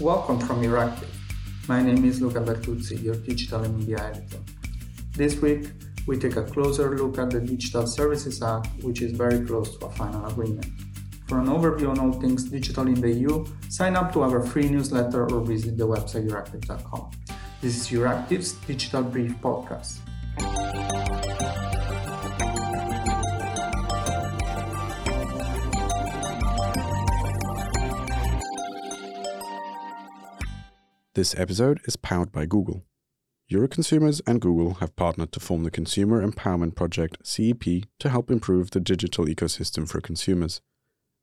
[0.00, 1.10] Welcome from Euractiv.
[1.68, 4.38] My name is Luca Bertuzzi, your digital and media editor.
[5.12, 5.68] This week,
[6.06, 9.84] we take a closer look at the Digital Services Act, which is very close to
[9.84, 10.64] a final agreement.
[11.28, 14.70] For an overview on all things digital in the EU, sign up to our free
[14.70, 17.10] newsletter or visit the website euractiv.com.
[17.60, 19.98] This is Euractiv's Digital Brief podcast.
[31.20, 32.86] This episode is powered by Google.
[33.52, 37.62] Euroconsumers and Google have partnered to form the Consumer Empowerment Project CEP
[37.98, 40.62] to help improve the digital ecosystem for consumers.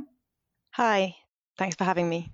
[0.71, 1.15] Hi,
[1.59, 2.33] thanks for having me.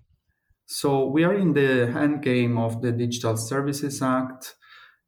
[0.68, 4.56] So, we are in the end game of the Digital Services Act.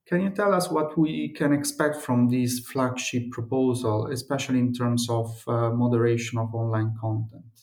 [0.05, 5.07] Can you tell us what we can expect from this flagship proposal, especially in terms
[5.09, 7.56] of uh, moderation of online content?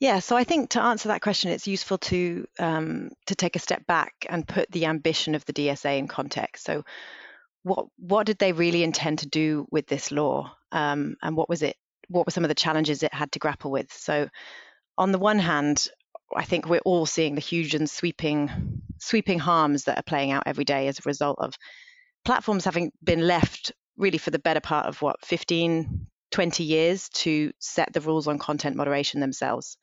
[0.00, 3.60] Yeah, so I think to answer that question, it's useful to um, to take a
[3.60, 6.64] step back and put the ambition of the DSA in context.
[6.64, 6.84] So,
[7.64, 11.62] what what did they really intend to do with this law, um, and what was
[11.62, 11.76] it?
[12.08, 13.92] What were some of the challenges it had to grapple with?
[13.92, 14.28] So,
[14.96, 15.88] on the one hand,
[16.34, 20.44] I think we're all seeing the huge and sweeping sweeping harms that are playing out
[20.46, 21.54] every day as a result of
[22.24, 27.52] platforms having been left really for the better part of what 15 20 years to
[27.58, 29.78] set the rules on content moderation themselves.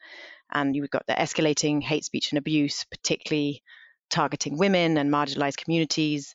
[0.52, 3.64] And you've got the escalating hate speech and abuse, particularly
[4.10, 6.34] targeting women and marginalized communities.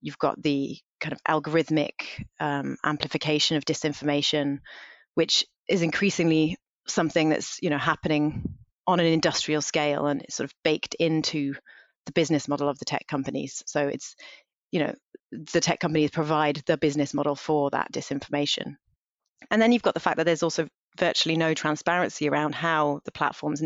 [0.00, 1.92] You've got the kind of algorithmic
[2.40, 4.58] um, amplification of disinformation,
[5.14, 6.56] which is increasingly
[6.86, 8.42] something that's you know happening
[8.86, 11.54] on an industrial scale and it's sort of baked into
[12.06, 13.62] the business model of the tech companies.
[13.66, 14.16] So it's
[14.70, 14.94] you know
[15.32, 18.76] the tech companies provide the business model for that disinformation.
[19.50, 20.68] And then you've got the fact that there's also
[20.98, 23.62] virtually no transparency around how the platforms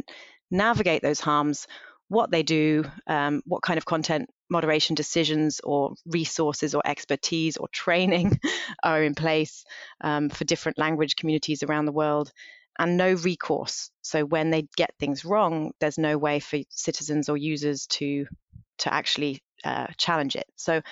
[0.50, 1.66] navigate those harms,
[2.08, 7.68] what they do, um, what kind of content moderation decisions or resources or expertise or
[7.68, 8.38] training
[8.82, 9.64] are in place
[10.02, 12.30] um, for different language communities around the world,
[12.78, 13.90] and no recourse.
[14.02, 18.26] So when they get things wrong, there's no way for citizens or users to
[18.78, 20.46] to actually uh, challenge it.
[20.56, 20.82] So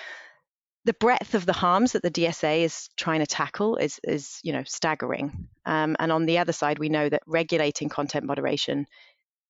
[0.85, 4.53] the breadth of the harms that the DSA is trying to tackle is, is you
[4.53, 5.49] know, staggering.
[5.67, 8.87] Um, and on the other side, we know that regulating content moderation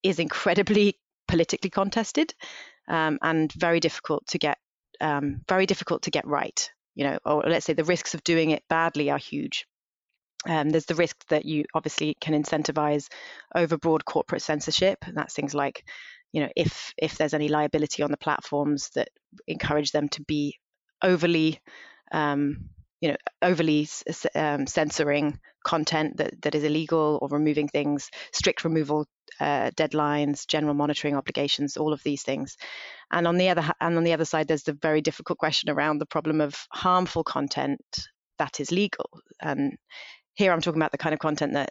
[0.02, 0.98] is incredibly
[1.28, 2.34] politically contested
[2.88, 4.58] um, and very difficult to get,
[5.00, 6.70] um, very difficult to get right.
[6.96, 9.66] You know, or let's say the risks of doing it badly are huge.
[10.46, 13.08] Um, there's the risk that you obviously can incentivize
[13.54, 15.84] overbroad corporate censorship, and that's things like,
[16.32, 19.08] you know, if if there's any liability on the platforms that
[19.46, 20.58] encourage them to be
[21.02, 21.60] overly
[22.12, 22.68] um,
[23.00, 23.88] you know overly
[24.34, 29.06] um, censoring content that, that is illegal or removing things strict removal
[29.38, 32.56] uh, deadlines general monitoring obligations all of these things.
[33.12, 35.98] And on the other and on the other side there's the very difficult question around
[35.98, 37.80] the problem of harmful content
[38.38, 39.10] that is legal.
[39.40, 39.76] And
[40.34, 41.70] here i'm talking about the kind of content that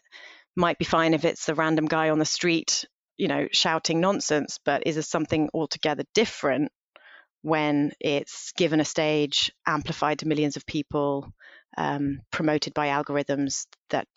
[0.55, 2.85] might be fine if it's a random guy on the street
[3.17, 6.71] you know shouting nonsense but is there something altogether different
[7.41, 11.31] when it's given a stage, amplified to millions of people,
[11.77, 14.07] um, promoted by algorithms that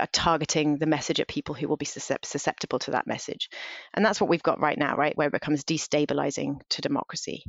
[0.00, 3.50] are targeting the message at people who will be susceptible to that message.
[3.92, 7.44] And that's what we've got right now, right, where it becomes destabilizing to democracy.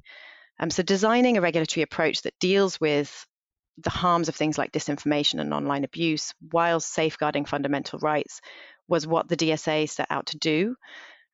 [0.59, 3.25] Um, so, designing a regulatory approach that deals with
[3.77, 8.39] the harms of things like disinformation and online abuse while safeguarding fundamental rights
[8.87, 10.75] was what the DSA set out to do.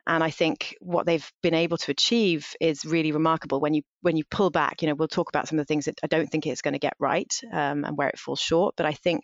[0.09, 3.59] And I think what they've been able to achieve is really remarkable.
[3.59, 5.85] When you when you pull back, you know, we'll talk about some of the things
[5.85, 8.73] that I don't think it's going to get right um, and where it falls short.
[8.75, 9.21] But I think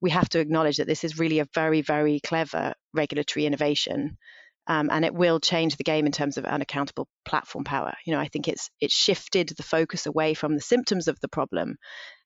[0.00, 4.16] we have to acknowledge that this is really a very very clever regulatory innovation.
[4.68, 7.94] Um, and it will change the game in terms of unaccountable platform power.
[8.06, 11.28] You know, I think it's it's shifted the focus away from the symptoms of the
[11.28, 11.78] problem,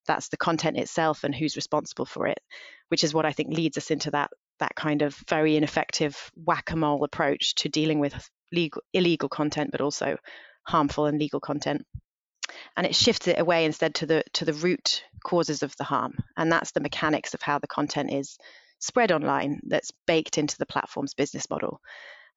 [0.06, 2.40] that's the content itself and who's responsible for it,
[2.88, 4.30] which is what I think leads us into that
[4.62, 8.14] that kind of very ineffective whack-a-mole approach to dealing with
[8.52, 10.16] legal, illegal content, but also
[10.64, 11.84] harmful and legal content.
[12.76, 16.14] And it shifts it away instead to the to the root causes of the harm,
[16.36, 18.38] and that's the mechanics of how the content is
[18.78, 21.80] spread online that's baked into the platform's business model.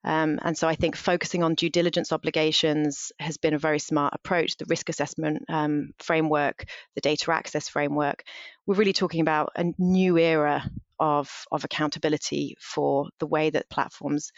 [0.03, 4.13] Um, and so I think focusing on due diligence obligations has been a very smart
[4.13, 4.55] approach.
[4.55, 8.23] The risk assessment um, framework, the data access framework,
[8.65, 10.63] we're really talking about a new era
[10.99, 14.31] of, of accountability for the way that platforms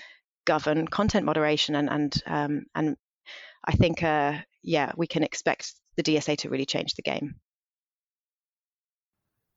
[0.45, 1.75] govern content moderation.
[1.75, 2.98] And, and, um, and
[3.65, 7.36] I think, uh, yeah, we can expect the DSA to really change the game.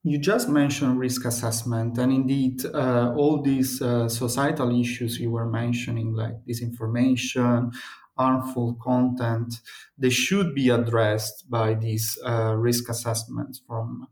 [0.02, 5.50] You just mentioned risk assessment, and indeed, uh, all these uh, societal issues you were
[5.50, 7.70] mentioning, like disinformation,
[8.16, 9.54] harmful content,
[9.98, 14.08] they should be addressed by these uh, risk assessments from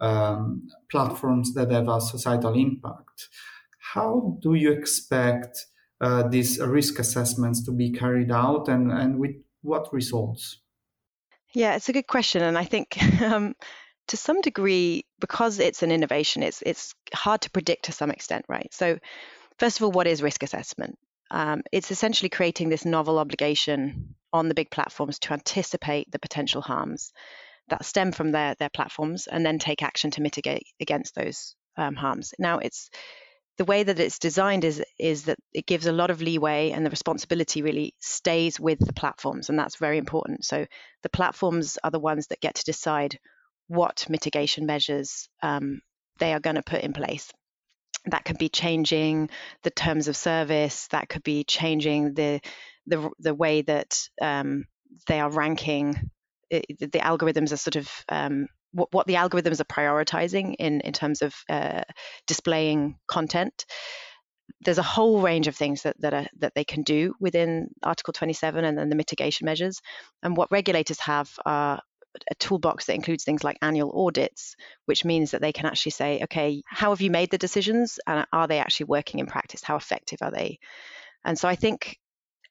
[0.00, 3.28] um, platforms that have a societal impact.
[3.94, 5.66] How do you expect
[6.00, 10.58] uh, these risk assessments to be carried out, and, and with what results?
[11.54, 12.98] Yeah, it's a good question, and I think.
[13.22, 13.54] Um,
[14.08, 18.44] to some degree, because it's an innovation, it's it's hard to predict to some extent,
[18.48, 18.68] right?
[18.74, 18.98] So,
[19.58, 20.98] first of all, what is risk assessment?
[21.32, 26.62] Um, it's essentially creating this novel obligation on the big platforms to anticipate the potential
[26.62, 27.12] harms
[27.68, 31.94] that stem from their their platforms, and then take action to mitigate against those um,
[31.94, 32.34] harms.
[32.38, 32.90] Now, it's
[33.58, 36.84] the way that it's designed is is that it gives a lot of leeway and
[36.84, 40.66] the responsibility really stays with the platforms and that's very important so
[41.02, 43.18] the platforms are the ones that get to decide
[43.68, 45.80] what mitigation measures um,
[46.18, 47.32] they are going to put in place.
[48.06, 49.30] That could be changing
[49.62, 50.88] the terms of service.
[50.88, 52.40] That could be changing the
[52.86, 54.64] the, the way that um,
[55.06, 56.10] they are ranking.
[56.50, 60.92] It, the algorithms are sort of um, what, what, the algorithms are prioritizing in in
[60.92, 61.82] terms of uh,
[62.26, 63.64] displaying content
[64.64, 68.12] there's a whole range of things that that, are, that they can do within Article
[68.12, 69.80] 27 and then the mitigation measures.
[70.22, 71.80] And what regulators have are
[72.30, 74.56] a toolbox that includes things like annual audits,
[74.86, 78.26] which means that they can actually say, okay, how have you made the decisions and
[78.32, 79.62] are they actually working in practice?
[79.62, 80.58] How effective are they?
[81.24, 81.98] And so I think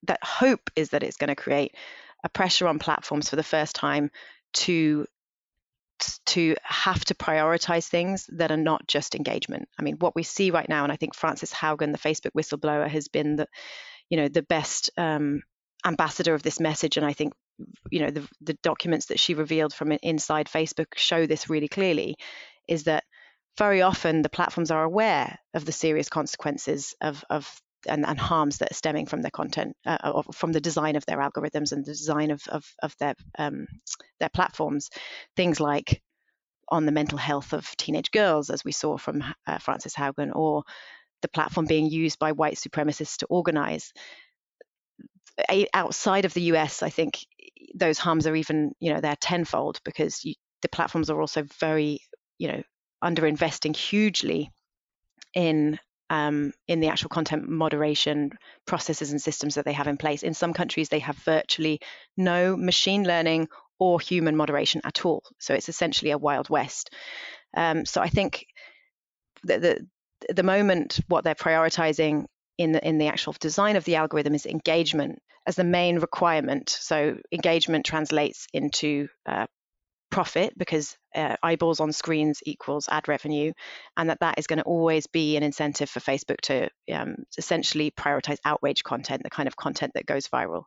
[0.04, 1.75] that hope is that it's going to create
[2.24, 4.12] a pressure on platforms for the first time
[4.54, 5.06] to
[6.25, 9.69] to have to prioritize things that are not just engagement.
[9.80, 12.88] I mean, what we see right now, and I think Frances Haugen, the Facebook whistleblower,
[12.88, 13.48] has been the,
[14.10, 15.44] you know, the best um,
[15.86, 17.34] ambassador of this message, and I think
[17.90, 22.16] you know the, the documents that she revealed from inside facebook show this really clearly
[22.68, 23.04] is that
[23.58, 28.60] very often the platforms are aware of the serious consequences of, of and, and harms
[28.60, 31.92] that are stemming from their content, uh, from the design of their algorithms and the
[31.92, 33.68] design of, of, of their um,
[34.19, 34.90] their platforms.
[35.36, 36.02] Things like
[36.69, 40.63] on the mental health of teenage girls, as we saw from uh, Frances Haugen, or
[41.22, 43.94] the platform being used by white supremacists to organize.
[45.74, 47.25] Outside of the US, I think
[47.75, 52.00] those harms are even you know they're tenfold because you, the platforms are also very
[52.38, 52.63] you know
[53.02, 54.52] under investing hugely
[55.34, 55.80] in
[56.10, 58.31] um, in the actual content moderation
[58.68, 60.24] processes and systems that they have in place.
[60.24, 61.80] In some countries, they have virtually
[62.18, 63.48] no machine learning
[63.80, 65.24] or human moderation at all.
[65.40, 66.90] So it's essentially a wild west.
[67.56, 68.46] Um, so I think
[69.44, 69.88] the
[70.30, 72.25] the moment what they're prioritizing
[72.58, 76.69] in the in the actual design of the algorithm is engagement as the main requirement.
[76.69, 79.47] So engagement translates into uh,
[80.11, 83.51] profit because uh, eyeballs on screens equals ad revenue,
[83.97, 87.91] and that that is going to always be an incentive for Facebook to um, essentially
[87.91, 90.65] prioritize outrage content, the kind of content that goes viral.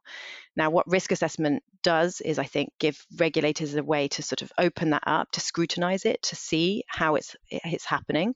[0.57, 4.53] Now, what risk assessment does is, I think, give regulators a way to sort of
[4.59, 8.35] open that up, to scrutinize it, to see how it's it's happening,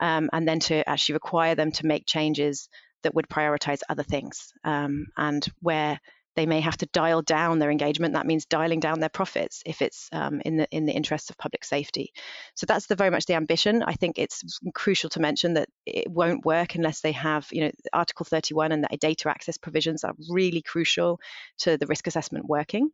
[0.00, 2.68] um, and then to actually require them to make changes
[3.02, 6.00] that would prioritize other things um, and where
[6.34, 8.14] they may have to dial down their engagement.
[8.14, 11.36] That means dialing down their profits if it's um, in the in the interests of
[11.36, 12.12] public safety.
[12.54, 13.82] So that's the very much the ambition.
[13.82, 14.42] I think it's
[14.74, 18.82] crucial to mention that it won't work unless they have, you know, Article 31 and
[18.82, 21.20] the data access provisions are really crucial
[21.58, 22.90] to the risk assessment working.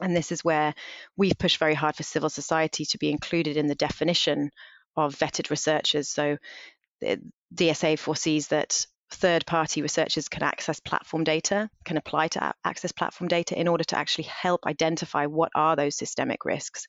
[0.00, 0.72] And this is where
[1.16, 4.50] we've pushed very hard for civil society to be included in the definition
[4.96, 6.08] of vetted researchers.
[6.08, 6.38] So
[7.00, 7.20] the
[7.54, 13.28] DSA foresees that third party researchers can access platform data, can apply to access platform
[13.28, 16.86] data in order to actually help identify what are those systemic risks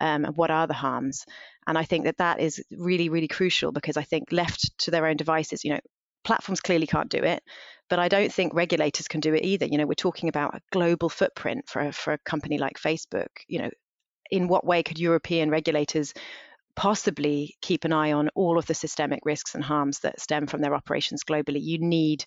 [0.00, 1.24] um, and what are the harms.
[1.66, 5.06] And I think that that is really, really crucial because I think left to their
[5.06, 5.80] own devices, you know,
[6.24, 7.42] platforms clearly can't do it,
[7.88, 9.66] but I don't think regulators can do it either.
[9.66, 13.28] You know, we're talking about a global footprint for, for a company like Facebook.
[13.48, 13.70] You know,
[14.30, 16.14] in what way could European regulators
[16.74, 20.60] possibly keep an eye on all of the systemic risks and harms that stem from
[20.60, 22.24] their operations globally, you need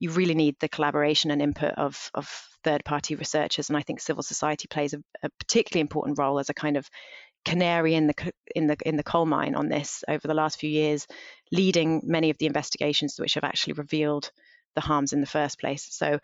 [0.00, 2.28] you really need the collaboration and input of, of
[2.64, 3.68] third party researchers.
[3.68, 6.88] And I think civil society plays a, a, particularly important role as a kind of
[7.44, 10.70] canary in the in the in the coal mine on this over the last few
[10.70, 11.06] years,
[11.52, 14.30] leading many of the investigations which have actually revealed
[14.74, 15.86] the harms in the first place.
[15.90, 16.18] So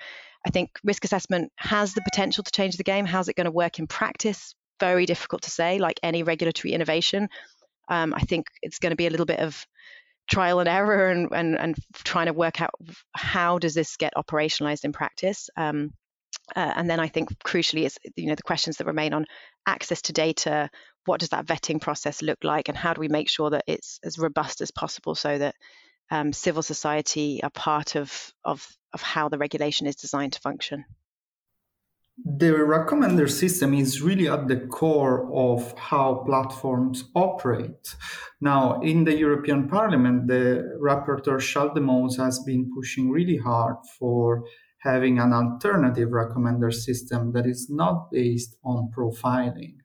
[0.47, 3.07] I think risk assessment has the potential to change the game.
[3.07, 4.55] How's it going to work in practice?
[4.81, 7.29] Very difficult to say, like any regulatory innovation.
[7.91, 9.67] Um, I think it's going to be a little bit of
[10.31, 12.71] trial and error and, and, and trying to work out
[13.13, 15.51] how does this get operationalized in practice.
[15.57, 15.93] Um,
[16.55, 19.27] uh, and then I think crucially is you know the questions that remain on
[19.67, 20.71] access to data.
[21.05, 23.99] What does that vetting process look like, and how do we make sure that it's
[24.05, 25.55] as robust as possible so that
[26.11, 30.85] um, civil society are part of, of of how the regulation is designed to function?
[32.25, 37.97] The recommender system is really at the core of how platforms operate.
[38.41, 44.45] Now, in the European Parliament, the rapporteur Schaldemose has been pushing really hard for
[44.81, 49.80] having an alternative recommender system that is not based on profiling.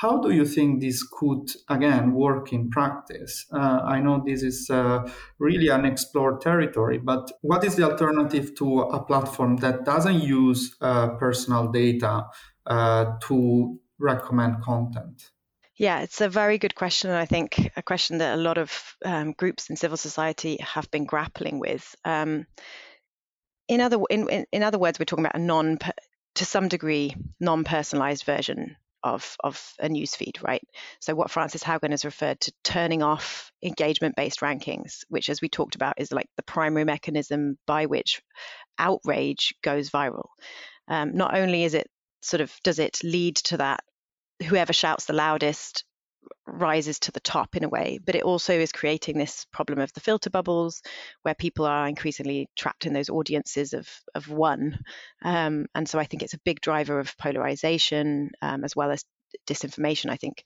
[0.00, 3.46] How do you think this could, again, work in practice?
[3.52, 5.08] Uh, I know this is uh,
[5.38, 11.10] really unexplored territory, but what is the alternative to a platform that doesn't use uh,
[11.10, 12.24] personal data
[12.66, 15.30] uh, to recommend content?
[15.76, 18.96] Yeah, it's a very good question, and I think a question that a lot of
[19.04, 21.94] um, groups in civil society have been grappling with.
[22.04, 22.46] Um,
[23.68, 25.78] in other in, in, other words, we're talking about a non
[26.34, 30.62] to some degree non-personalized version of, of a newsfeed, right?
[31.00, 35.74] So what Frances Haugen has referred to turning off engagement-based rankings, which as we talked
[35.76, 38.22] about is like the primary mechanism by which
[38.78, 40.28] outrage goes viral.
[40.88, 41.86] Um, not only is it
[42.22, 43.80] sort of does it lead to that
[44.48, 45.84] whoever shouts the loudest
[46.46, 49.92] rises to the top in a way, but it also is creating this problem of
[49.92, 50.82] the filter bubbles
[51.22, 54.78] where people are increasingly trapped in those audiences of, of one.
[55.22, 59.04] Um, and so I think it's a big driver of polarization um, as well as
[59.46, 60.10] disinformation.
[60.10, 60.44] I think,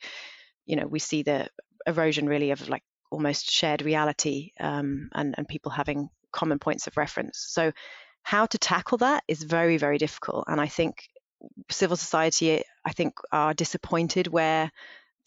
[0.66, 1.48] you know, we see the
[1.86, 6.96] erosion really of like almost shared reality um, and, and people having common points of
[6.96, 7.44] reference.
[7.48, 7.72] So
[8.22, 10.44] how to tackle that is very, very difficult.
[10.48, 11.08] And I think
[11.70, 14.70] civil society, I think, are disappointed where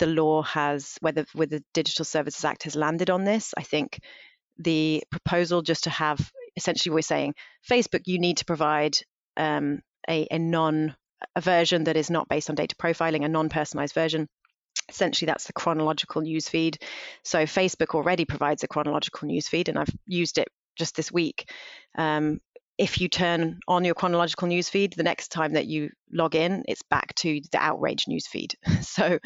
[0.01, 3.53] the law has, whether whether the Digital Services Act has landed on this.
[3.55, 3.99] I think
[4.57, 6.19] the proposal just to have
[6.57, 7.35] essentially we're saying
[7.69, 8.97] Facebook, you need to provide
[9.37, 10.95] um, a, a non
[11.35, 14.27] a version that is not based on data profiling, a non-personalized version.
[14.89, 16.81] Essentially, that's the chronological newsfeed.
[17.23, 21.47] So Facebook already provides a chronological newsfeed, and I've used it just this week.
[21.95, 22.39] Um,
[22.81, 26.81] if you turn on your chronological newsfeed, the next time that you log in, it's
[26.81, 28.55] back to the outrage newsfeed.
[28.81, 29.19] So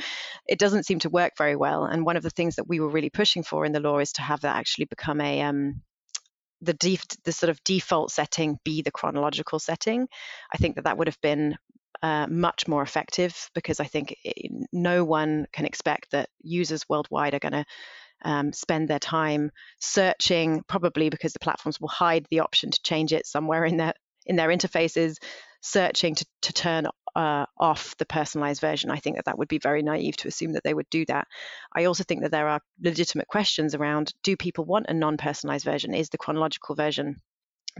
[0.45, 1.85] it doesn't seem to work very well.
[1.85, 4.11] And one of the things that we were really pushing for in the law is
[4.13, 5.81] to have that actually become a um,
[6.61, 10.09] the def- the sort of default setting be the chronological setting.
[10.53, 11.55] I think that that would have been
[12.03, 17.33] uh, much more effective because I think it, no one can expect that users worldwide
[17.33, 17.65] are going to
[18.23, 23.13] um, spend their time searching, probably because the platforms will hide the option to change
[23.13, 23.93] it somewhere in their
[24.25, 25.17] in their interfaces,
[25.61, 28.91] searching to, to turn uh, off the personalized version.
[28.91, 31.27] I think that that would be very naive to assume that they would do that.
[31.75, 35.65] I also think that there are legitimate questions around do people want a non personalized
[35.65, 35.93] version?
[35.93, 37.21] Is the chronological version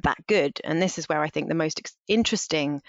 [0.03, 0.59] that good?
[0.63, 2.81] And this is where I think the most interesting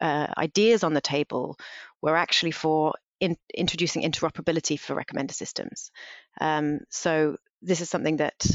[0.00, 1.56] uh, ideas on the table
[2.02, 2.94] were actually for
[3.24, 5.90] in, introducing interoperability for recommender systems.
[6.40, 8.46] Um, so this is something that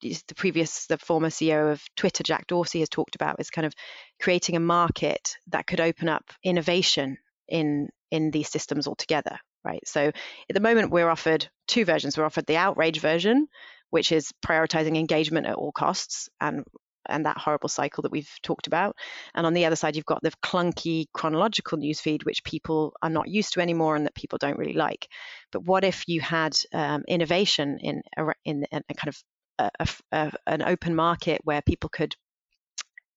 [0.00, 3.74] the previous, the former CEO of Twitter, Jack Dorsey, has talked about is kind of
[4.20, 7.18] creating a market that could open up innovation
[7.48, 9.86] in in these systems altogether, right?
[9.86, 10.14] So at
[10.54, 12.16] the moment, we're offered two versions.
[12.16, 13.46] We're offered the outrage version,
[13.90, 16.64] which is prioritizing engagement at all costs and
[17.10, 18.96] and that horrible cycle that we've talked about.
[19.34, 23.28] And on the other side, you've got the clunky chronological newsfeed, which people are not
[23.28, 25.08] used to anymore and that people don't really like.
[25.52, 29.22] But what if you had um, innovation in a, in a kind of
[29.58, 32.14] a, a, an open market where people could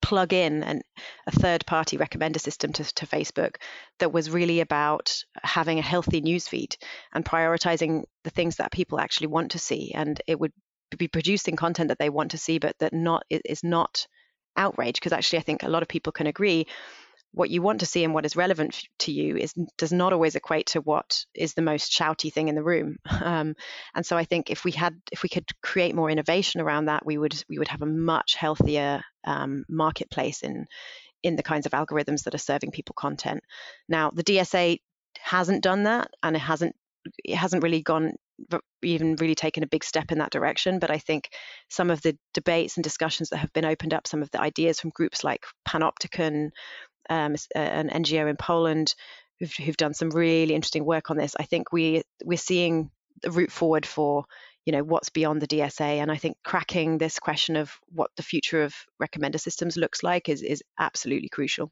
[0.01, 0.81] plug in an,
[1.27, 3.55] a third party recommender system to, to, Facebook
[4.00, 6.75] that was really about having a healthy newsfeed
[7.13, 9.93] and prioritizing the things that people actually want to see.
[9.95, 10.51] And it would
[10.97, 14.07] be producing content that they want to see, but that not is not
[14.55, 14.95] outrage.
[14.95, 16.67] Because actually, I think a lot of people can agree
[17.33, 20.35] what you want to see and what is relevant to you is does not always
[20.35, 22.97] equate to what is the most shouty thing in the room.
[23.23, 23.55] Um,
[23.95, 27.05] and so I think if we had if we could create more innovation around that,
[27.05, 30.67] we would we would have a much healthier um, marketplace in
[31.23, 33.41] in the kinds of algorithms that are serving people content.
[33.88, 34.81] Now the DSA
[35.19, 36.75] hasn't done that and it hasn't
[37.23, 38.13] it hasn't really gone
[38.81, 40.79] even really taken a big step in that direction.
[40.79, 41.29] But I think
[41.69, 44.79] some of the debates and discussions that have been opened up, some of the ideas
[44.79, 46.50] from groups like Panoptykon,
[47.09, 48.95] um, an NGO in Poland,
[49.39, 51.35] who've, who've done some really interesting work on this.
[51.39, 54.25] I think we we're seeing the route forward for
[54.65, 56.01] you know what's beyond the DSA.
[56.01, 60.29] And I think cracking this question of what the future of recommender systems looks like
[60.29, 61.69] is is absolutely crucial.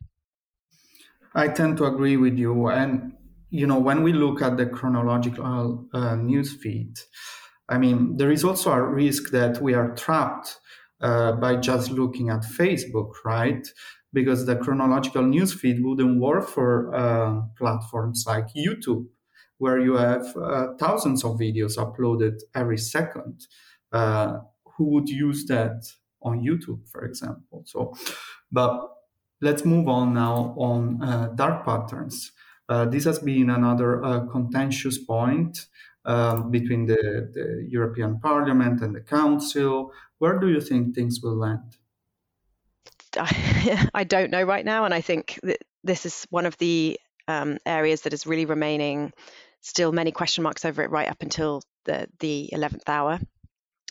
[1.34, 2.68] I tend to agree with you.
[2.68, 3.14] And
[3.52, 7.00] you know, when we look at the chronological uh, news feed,
[7.70, 10.58] I mean, there is also a risk that we are trapped
[11.02, 13.68] uh, by just looking at Facebook, right?
[14.14, 19.06] Because the chronological news feed wouldn't work for uh, platforms like YouTube,
[19.58, 23.48] where you have uh, thousands of videos uploaded every second.
[23.92, 24.40] Uh,
[24.78, 25.84] who would use that
[26.22, 27.64] on YouTube, for example?
[27.66, 27.94] So,
[28.52, 28.90] but
[29.42, 32.32] let's move on now on uh, dark patterns.
[32.72, 35.68] Uh, this has been another uh, contentious point
[36.06, 39.92] um, between the, the, European Parliament and the Council.
[40.20, 41.76] Where do you think things will land?
[43.94, 46.98] I don't know right now, and I think that this is one of the
[47.28, 49.12] um, areas that is really remaining
[49.60, 53.20] still many question marks over it right up until the the 11th hour.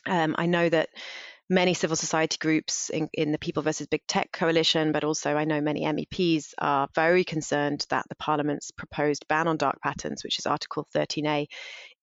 [0.07, 0.89] Um, I know that
[1.51, 5.45] many civil society groups in, in, the People versus Big Tech coalition, but also I
[5.45, 10.39] know many MEPs are very concerned that the Parliament's proposed ban on dark patterns, which
[10.39, 11.49] is Article 13A,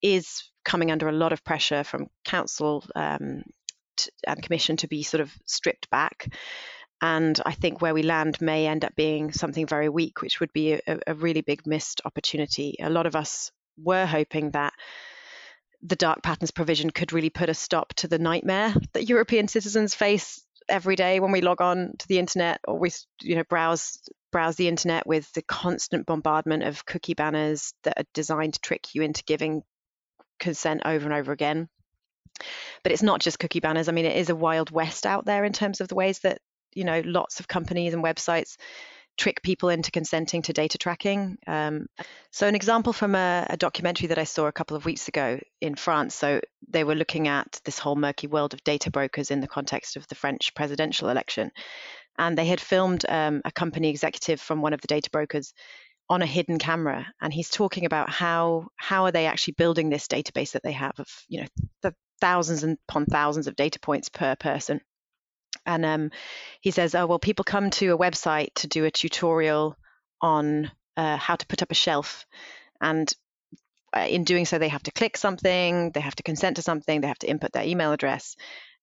[0.02, 3.42] is coming under a lot of pressure from Council um,
[4.26, 6.28] and Commission to be sort of stripped back.
[7.00, 10.52] And I think where we land may end up being something very weak, which would
[10.52, 12.76] be a, a really big missed opportunity.
[12.80, 13.50] A lot of us
[13.82, 14.74] were hoping that
[15.82, 19.94] the dark patterns provision could really put a stop to the nightmare that European citizens
[19.94, 22.90] face every day when we log on to the internet or we
[23.22, 23.98] you know browse
[24.30, 28.94] browse the internet with the constant bombardment of cookie banners that are designed to trick
[28.94, 29.62] you into giving
[30.38, 31.68] consent over and over again.
[32.82, 33.88] But it's not just cookie banners.
[33.88, 36.38] I mean it is a wild west out there in terms of the ways that
[36.74, 38.56] you know lots of companies and websites
[39.18, 41.36] trick people into consenting to data tracking.
[41.46, 41.86] Um,
[42.30, 45.38] so, an example from a, a, documentary that I saw a couple of weeks ago
[45.60, 46.14] in France.
[46.14, 49.96] So, they were looking at this whole murky world of data brokers in the context
[49.96, 51.50] of the French presidential election.
[52.16, 55.52] And they had filmed um, a company executive from one of the data brokers
[56.10, 60.08] on a hidden camera and he's talking about how how are they actually building this
[60.08, 61.46] database that they have of you know
[61.82, 64.80] the thousands and upon thousands of data points per person
[65.68, 66.10] and um,
[66.60, 69.76] he says, "Oh well, people come to a website to do a tutorial
[70.20, 72.26] on uh, how to put up a shelf,
[72.80, 73.12] and
[73.94, 77.00] uh, in doing so, they have to click something, they have to consent to something,
[77.00, 78.34] they have to input their email address,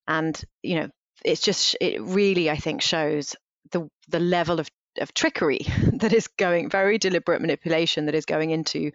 [0.08, 0.90] and you know,
[1.26, 3.36] it's just it really, I think, shows
[3.72, 4.70] the the level of
[5.00, 8.92] of trickery that is going, very deliberate manipulation that is going into,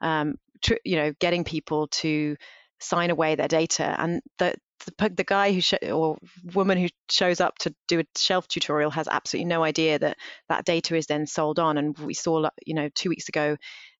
[0.00, 2.36] um, tr- you know, getting people to
[2.80, 6.18] sign away their data, and the the, the guy who sh- or
[6.54, 10.16] woman who shows up to do a shelf tutorial has absolutely no idea that
[10.48, 11.78] that data is then sold on.
[11.78, 13.56] And we saw, you know, two weeks ago,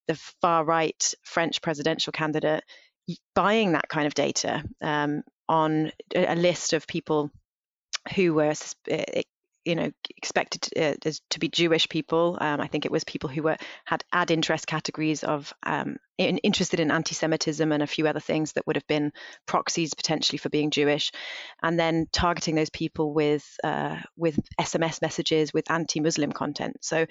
[0.09, 2.63] the far right French presidential candidate
[3.35, 7.31] buying that kind of data um, on a list of people
[8.15, 8.55] who were
[8.89, 9.23] eh,
[9.65, 12.39] you know expected uh, to be Jewish people.
[12.41, 16.39] Um, I think it was people who were had ad interest categories of um, in,
[16.39, 19.13] interested in anti-Semitism and a few other things that would have been
[19.47, 21.13] proxies potentially for being Jewish,
[21.63, 26.79] and then targeting those people with uh, with SMS messages with anti-Muslim content.
[26.81, 27.07] So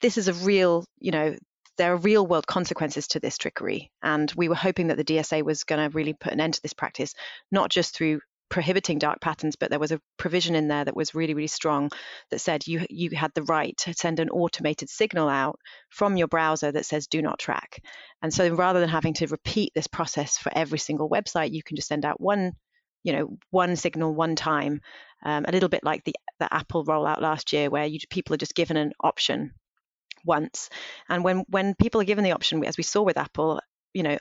[0.00, 1.36] this is a real, you know,
[1.76, 3.90] there are real world consequences to this trickery.
[4.02, 6.62] And we were hoping that the DSA was going to really put an end to
[6.62, 7.14] this practice,
[7.50, 11.14] not just through prohibiting dark patterns, but there was a provision in there that was
[11.14, 11.90] really, really strong
[12.30, 15.58] that said you you had the right to send an automated signal out
[15.88, 17.82] from your browser that says do not track.
[18.20, 21.76] And so rather than having to repeat this process for every single website, you can
[21.76, 22.52] just send out one,
[23.04, 24.80] you know, one signal one time,
[25.24, 28.38] um, a little bit like the the Apple rollout last year, where you, people are
[28.44, 29.52] just given an option
[30.24, 30.70] once.
[31.08, 33.60] And when when people are given the option, as we saw with Apple,
[33.94, 34.18] you know,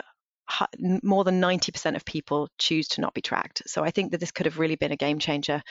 [1.04, 3.62] more than 90% of people choose to not be tracked.
[3.68, 5.62] So I think that this could have really been a game changer.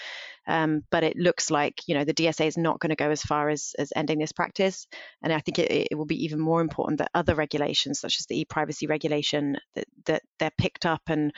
[0.46, 3.22] Um, but it looks like you know the DSA is not going to go as
[3.22, 4.86] far as, as ending this practice,
[5.22, 8.26] and I think it, it will be even more important that other regulations, such as
[8.26, 11.32] the e-privacy regulation, that, that they're picked up and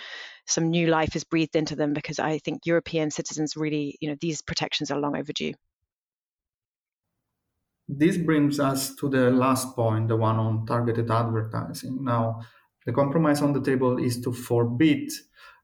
[0.46, 4.16] some new life is breathed into them because I think European citizens really you know
[4.20, 5.54] these protections are long overdue.
[7.88, 12.04] This brings us to the last point, the one on targeted advertising.
[12.04, 12.42] Now,
[12.86, 15.10] the compromise on the table is to forbid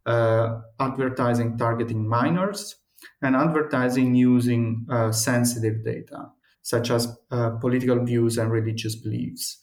[0.05, 2.77] uh, advertising targeting minors
[3.23, 6.27] and advertising using uh, sensitive data,
[6.63, 9.59] such as uh, political views and religious beliefs.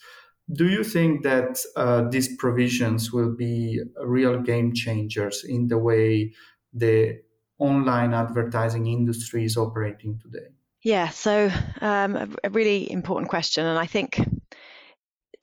[0.51, 6.33] Do you think that uh, these provisions will be real game changers in the way
[6.73, 7.19] the
[7.59, 10.49] online advertising industry is operating today?
[10.83, 13.65] Yeah, so um, a, a really important question.
[13.65, 14.19] And I think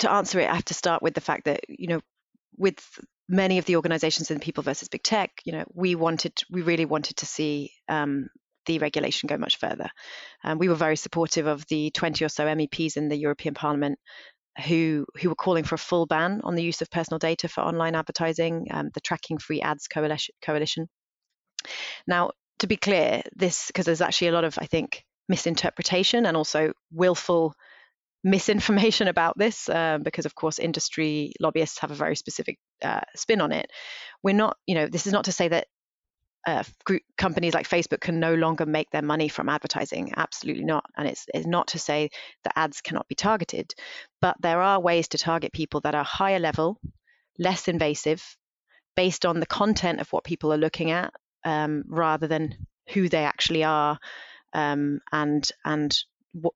[0.01, 2.01] to answer it, I have to start with the fact that, you know,
[2.57, 2.79] with
[3.29, 6.85] many of the organizations in People versus Big Tech, you know, we wanted, we really
[6.85, 8.29] wanted to see um,
[8.67, 9.89] the regulation go much further.
[10.45, 13.99] Um, we were very supportive of the 20 or so MEPs in the European Parliament
[14.67, 17.61] who who were calling for a full ban on the use of personal data for
[17.61, 20.35] online advertising, um, the Tracking Free Ads Coalition.
[20.43, 20.89] coalition.
[22.07, 26.37] Now, to be clear, this because there's actually a lot of I think misinterpretation and
[26.37, 27.55] also willful
[28.25, 33.41] misinformation about this um, because of course industry lobbyists have a very specific uh, spin
[33.41, 33.71] on it
[34.23, 35.67] we're not you know this is not to say that
[36.47, 40.13] uh, group, companies like Facebook can no longer make their money from advertising.
[40.17, 40.85] Absolutely not.
[40.97, 42.11] And it's, it's not to say
[42.45, 43.75] that ads cannot be targeted,
[44.21, 46.81] but there are ways to target people that are higher level,
[47.39, 48.25] less invasive,
[48.97, 51.13] based on the content of what people are looking at,
[51.45, 53.99] um, rather than who they actually are,
[54.53, 55.97] um, and and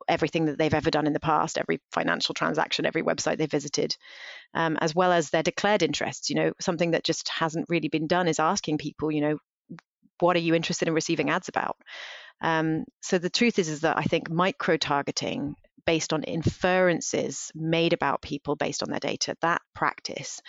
[0.08, 3.96] everything that they've ever done in the past, every financial transaction, every website they visited,
[4.54, 6.30] um, as well as their declared interests.
[6.30, 9.38] You know, something that just hasn't really been done is asking people, you know,
[10.20, 11.76] what are you interested in receiving ads about?
[12.40, 15.56] Um, so the truth is, is that I think micro targeting
[15.86, 20.40] based on inferences made about people based on their data, that practice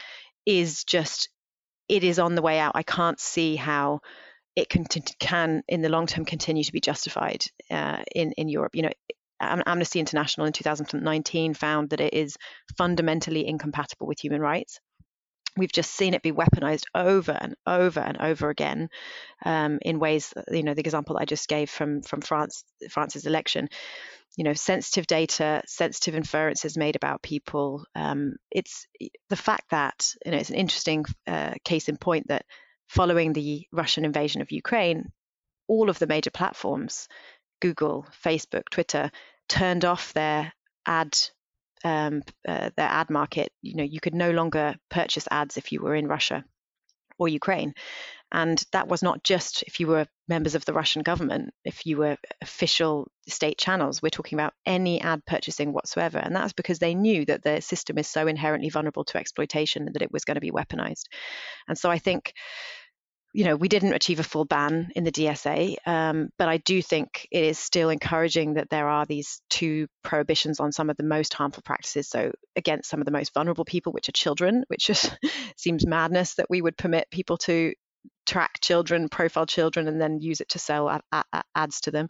[0.45, 1.29] is just,
[1.89, 2.73] it is on the way out.
[2.75, 4.01] I can't see how
[4.55, 4.85] it can,
[5.19, 8.75] can in the long term continue to be justified uh, in, in Europe.
[8.75, 8.91] You know,
[9.65, 12.38] Amnesty International in 2019 found that it is
[12.77, 14.79] fundamentally incompatible with human rights.
[15.58, 18.89] We've just seen it be weaponized over and over and over again
[19.45, 23.69] um, in ways you know the example i just gave from from france france's election.
[24.38, 28.86] You know sensitive data sensitive inferences made about people um, it's
[29.29, 32.45] the fact that you know it's an interesting uh, case in point that
[32.89, 35.12] following the russian invasion of ukraine
[35.67, 37.08] all of the major platforms
[37.62, 39.10] google facebook twitter
[39.47, 40.53] turned off their
[40.86, 41.17] ad
[41.84, 45.81] um, uh, their ad market, you know, you could no longer purchase ads if you
[45.81, 46.43] were in Russia
[47.19, 47.73] or Ukraine.
[48.31, 51.97] And that was not just if you were members of the Russian government, if you
[51.97, 54.01] were official state channels.
[54.01, 56.17] We're talking about any ad purchasing whatsoever.
[56.17, 60.01] And that's because they knew that the system is so inherently vulnerable to exploitation that
[60.01, 61.05] it was going to be weaponized.
[61.67, 62.34] And so I think
[63.36, 66.82] you know, we didn't achieve a full ban in the DSA, um, but I do
[66.82, 71.04] think it is still encouraging that there are these two prohibitions on some of the
[71.04, 72.08] most harmful practices.
[72.08, 75.17] So against some of the most vulnerable people, which are children, which just
[75.58, 77.74] seems madness that we would permit people to
[78.26, 82.08] track children, profile children, and then use it to sell a- a- ads to them,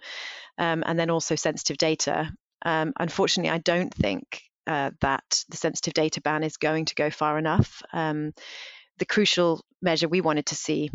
[0.60, 2.32] um, and then also sensitive data.
[2.64, 7.10] Um, unfortunately, I don't think uh, that the sensitive data ban is going to go
[7.10, 7.82] far enough.
[7.94, 8.34] Um,
[9.00, 10.92] the crucial measure we wanted to see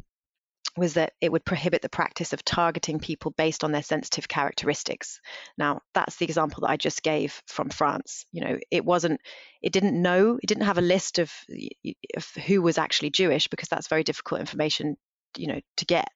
[0.76, 5.20] was that it would prohibit the practice of targeting people based on their sensitive characteristics.
[5.58, 8.24] Now, that's the example that I just gave from France.
[8.32, 9.20] You know, it wasn't,
[9.62, 11.32] it didn't know, it didn't have a list of,
[12.16, 14.96] of who was actually Jewish because that's very difficult information,
[15.36, 16.08] you know, to get.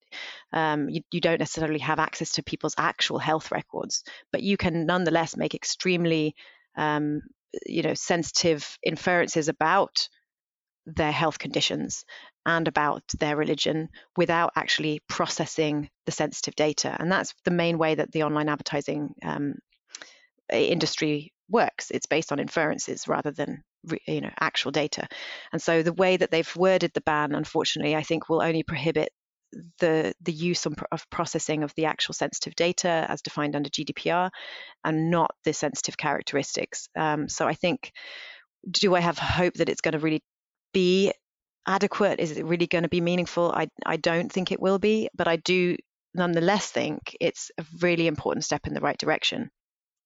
[0.53, 4.87] Um, you, you don't necessarily have access to people's actual health records, but you can
[4.87, 6.35] nonetheless make extremely,
[6.77, 7.23] um,
[7.67, 10.09] you know, sensitive inferences about
[10.87, 12.05] their health conditions
[12.47, 16.95] and about their religion without actually processing the sensitive data.
[16.99, 19.55] And that's the main way that the online advertising um,
[20.53, 21.91] industry works.
[21.91, 23.63] It's based on inferences rather than
[24.07, 25.07] you know actual data.
[25.53, 29.11] And so the way that they've worded the ban, unfortunately, I think will only prohibit
[29.79, 30.75] the the use of
[31.11, 34.31] processing of the actual sensitive data as defined under GDPR,
[34.85, 36.89] and not the sensitive characteristics.
[36.97, 37.93] Um, so I think,
[38.71, 40.23] do I have hope that it's going to really
[40.73, 41.13] be
[41.67, 42.21] adequate?
[42.21, 43.53] Is it really going to be meaningful?
[43.53, 45.77] I, I don't think it will be, but I do
[46.15, 49.51] nonetheless think it's a really important step in the right direction.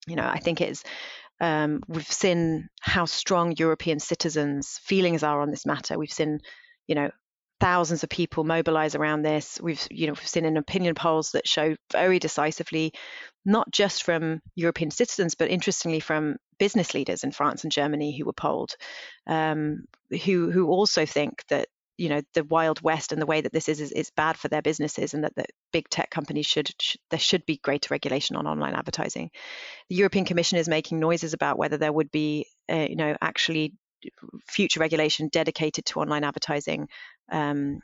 [0.07, 0.83] You know, I think it's
[1.41, 5.97] um, we've seen how strong European citizens' feelings are on this matter.
[5.97, 6.39] We've seen,
[6.87, 7.11] you know,
[7.59, 9.59] thousands of people mobilize around this.
[9.61, 12.93] We've, you know, we've seen in opinion polls that show very decisively,
[13.45, 18.25] not just from European citizens, but interestingly from business leaders in France and Germany who
[18.25, 18.75] were polled,
[19.27, 19.85] um,
[20.23, 21.67] who who also think that
[21.97, 24.47] you know the wild west and the way that this is is, is bad for
[24.47, 26.71] their businesses and that the big tech companies should,
[27.09, 29.29] there should be greater regulation on online advertising
[29.89, 33.73] the european commission is making noises about whether there would be uh, you know actually
[34.47, 36.87] future regulation dedicated to online advertising
[37.31, 37.79] um,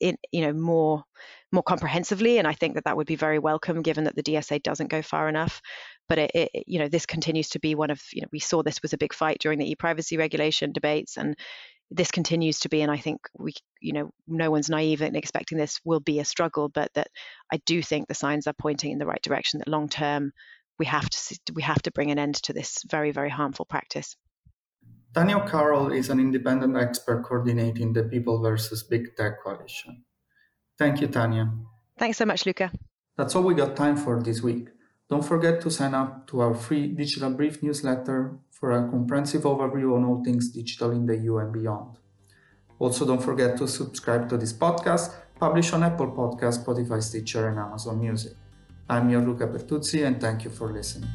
[0.00, 1.04] in you know more
[1.52, 4.62] more comprehensively and i think that that would be very welcome given that the dsa
[4.62, 5.60] doesn't go far enough.
[6.06, 8.62] But it, it, you know this continues to be one of you know we saw
[8.62, 11.34] this was a big fight during the e-privacy regulation debates and
[11.90, 15.56] this continues to be and i think we you know no one's naive in expecting
[15.56, 17.08] this will be a struggle but that
[17.52, 20.32] i do think the signs are pointing in the right direction that long term
[20.78, 24.16] we have to we have to bring an end to this very very harmful practice
[25.14, 30.02] Tanya Carroll is an independent expert coordinating the People versus Big Tech Coalition.
[30.76, 31.52] Thank you, Tanya.
[31.96, 32.72] Thanks so much, Luca.
[33.16, 34.70] That's all we got time for this week.
[35.08, 39.94] Don't forget to sign up to our free Digital Brief newsletter for a comprehensive overview
[39.94, 41.96] on all things digital in the EU and beyond.
[42.80, 47.58] Also, don't forget to subscribe to this podcast, published on Apple Podcasts, Spotify, Stitcher, and
[47.60, 48.32] Amazon Music.
[48.88, 51.08] I'm your Luca Bertuzzi, and thank you for listening.